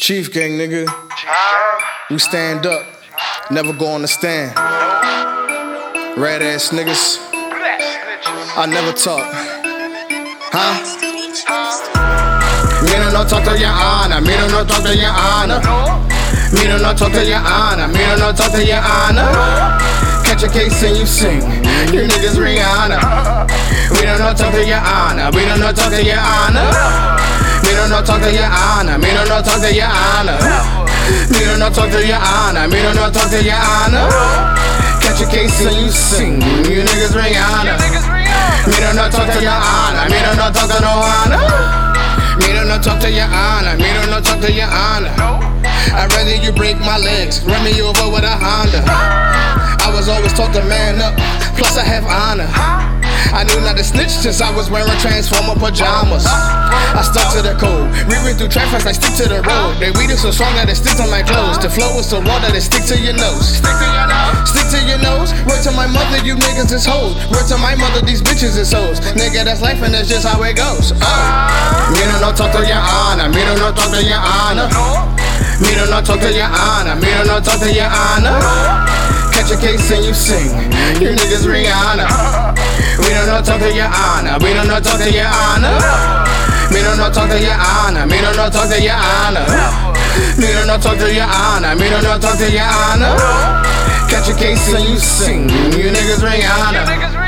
[0.00, 0.88] Chief gang, nigga.
[2.08, 2.86] We stand up,
[3.50, 4.56] never go on the stand.
[6.16, 7.20] Red ass niggas.
[8.56, 9.28] I never talk.
[10.56, 10.72] Huh?
[12.80, 14.24] Me don't no talk to your honor.
[14.24, 15.60] Me don't no talk to your honor.
[16.56, 17.88] Me don't no talk to your honor.
[17.92, 19.28] Me don't no talk to your honor.
[20.24, 21.44] Catch a case and you sing.
[21.92, 22.96] You niggas Rihanna.
[23.92, 25.28] We don't no talk to your honor.
[25.36, 27.09] We don't no talk to your honor.
[27.70, 28.98] Me don't no talk to your honor.
[28.98, 30.34] Me don't no talk to your honor.
[31.30, 32.66] Me don't no talk to your honor.
[32.66, 34.10] Me don't no talk to your honor.
[34.98, 36.42] Catch a case and you sing.
[36.66, 37.78] You niggas Rihanna.
[38.66, 40.02] Me don't no talk to your honor.
[40.10, 41.38] Me don't no talk to no honor.
[42.42, 43.76] Me don't no talk to your honor.
[43.78, 45.14] Me don't no talk to your honor.
[45.94, 48.82] I'd rather you break my legs, run me over with a Honda.
[48.82, 51.14] I was always taught to man up,
[51.56, 52.50] plus I have honor.
[53.32, 56.24] I knew not to snitch since I was wearing transformer pajamas.
[56.26, 59.78] I stuck to the code, reading through traffic, I stick to the road.
[59.78, 61.60] They weed is so strong that it sticks on my clothes.
[61.60, 63.60] The flow is so raw that it sticks to your nose.
[63.60, 64.48] Stick to your nose.
[64.50, 65.30] Stick to your nose.
[65.46, 67.14] Word to my mother, you niggas is hoes.
[67.30, 68.98] Word to my mother, these bitches is hoes.
[69.14, 70.92] Nigga, that's life and that's just how it goes.
[70.98, 71.94] Oh.
[71.94, 73.30] Me don't no talk to your honor.
[73.30, 74.66] Me don't no talk to your honor.
[75.62, 76.98] Me don't no talk to your honor.
[76.98, 78.34] Me don't no talk to your honor.
[79.30, 80.50] Catch a case and you sing.
[80.98, 82.09] You niggas Rihanna.
[83.40, 84.36] Talk to your honor.
[84.44, 85.72] We don't no talk to your honor.
[86.70, 88.06] Me don't no talk to your honor.
[88.06, 89.44] Me don't no talk to your honor.
[90.36, 91.74] Me don't no talk to your honor.
[91.74, 93.16] Me don't no talk to your honor.
[94.08, 95.48] Catch a case and you sing.
[95.48, 97.19] You niggas Rihanna.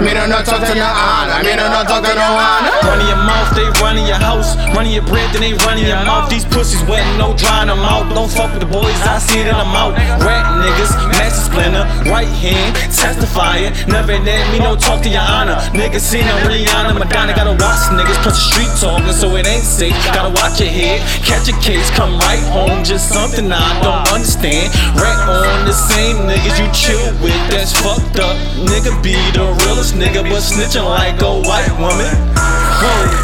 [0.00, 1.40] Me don't no talk to no honor.
[1.40, 2.68] Me don't no talk to no honor.
[2.84, 4.52] Running your mouth, they running your house.
[4.76, 6.28] Running your bread, then they running your mouth.
[6.28, 8.12] These pussies wet, no drying them out.
[8.12, 9.96] Don't fuck with the boys, I see it in them out.
[10.20, 13.72] Rat niggas, master splinter, right hand, testifying.
[13.88, 15.56] Never let me no talk to your honor.
[15.72, 17.32] Niggas seen them Rihanna, Madonna.
[17.32, 19.96] Gotta watch niggas, plus the street talking, so it ain't safe.
[20.12, 22.84] Gotta watch your head, catch a case, come right home.
[22.84, 24.68] Just something I don't understand.
[25.00, 28.36] Rat on the same niggas you chill with, that's fucked up.
[28.60, 32.08] Nigga be the realest nigga, but snitching like a white woman.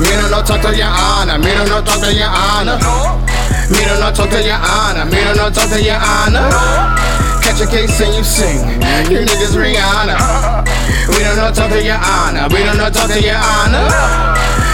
[0.01, 1.39] Me don't no talk to your honor.
[1.39, 2.77] Me don't no talk to your honor.
[3.73, 5.05] Me don't no talk to your honor.
[5.07, 6.45] Me don't no talk to your honor.
[7.41, 8.61] Catch a case and you sing.
[9.09, 10.65] You niggas Rihanna.
[11.09, 12.49] We don't no talk to your honor.
[12.53, 13.89] We don't no talk to your honor.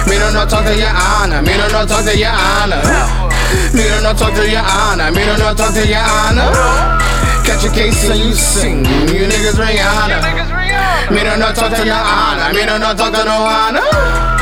[0.09, 1.43] Me don't no talk to your honor.
[1.43, 2.83] Me don't no talk to your honor.
[3.73, 5.11] Me don't no talk to your honor.
[5.13, 6.51] Me don't no talk to your honor.
[7.47, 8.85] Catch a case and you sing.
[9.15, 9.98] You niggas Rihanna.
[11.39, 12.53] No talk to your honor.
[12.53, 14.38] Me don't no talk to no honor.